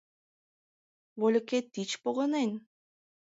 Вольыкет 1.19 1.65
тич 1.73 1.89
погынен? 2.03 2.51